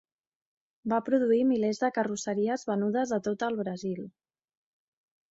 Va 0.93 0.97
produir 1.09 1.41
milers 1.49 1.81
de 1.83 1.89
carrosseries 1.97 2.63
venudes 2.69 3.13
a 3.19 3.19
tot 3.27 3.45
el 3.49 3.59
Brasil. 3.61 4.01